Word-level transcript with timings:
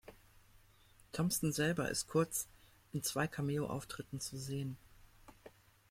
Thompson 1.11 1.53
selber 1.53 1.87
ist 1.91 2.07
kurz 2.07 2.47
in 2.91 3.03
zwei 3.03 3.27
Cameo-Auftritten 3.27 4.19
zu 4.19 4.35
sehen. 4.35 4.75